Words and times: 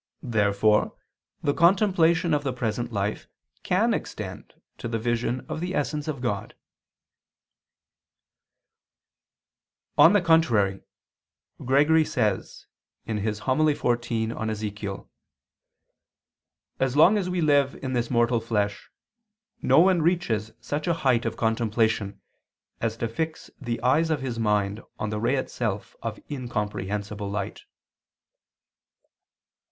Therefore 0.23 0.95
the 1.43 1.53
contemplation 1.53 2.33
of 2.33 2.43
the 2.43 2.53
present 2.53 2.91
life 2.91 3.27
can 3.61 3.93
extend 3.93 4.55
to 4.79 4.87
the 4.87 4.97
vision 4.97 5.41
of 5.47 5.59
the 5.61 5.75
essence 5.75 6.07
of 6.07 6.21
God. 6.21 6.55
On 9.99 10.13
the 10.13 10.21
contrary, 10.21 10.81
Gregory 11.63 12.03
says 12.03 12.65
(Hom. 13.07 13.17
xiv 13.19 14.31
in 14.31 14.31
Ezech.): 14.49 15.07
"As 16.79 16.97
long 16.97 17.15
as 17.15 17.29
we 17.29 17.39
live 17.41 17.75
in 17.75 17.93
this 17.93 18.09
mortal 18.09 18.39
flesh, 18.39 18.89
no 19.61 19.77
one 19.81 20.01
reaches 20.01 20.51
such 20.59 20.87
a 20.87 20.95
height 20.95 21.25
of 21.25 21.37
contemplation 21.37 22.19
as 22.79 22.97
to 22.97 23.07
fix 23.07 23.51
the 23.61 23.79
eyes 23.83 24.09
of 24.09 24.21
his 24.21 24.39
mind 24.39 24.81
on 24.97 25.11
the 25.11 25.19
ray 25.19 25.35
itself 25.35 25.95
of 26.01 26.19
incomprehensible 26.31 27.29
light." 27.29 27.65